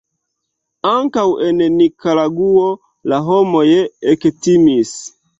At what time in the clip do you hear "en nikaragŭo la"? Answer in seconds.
1.47-3.19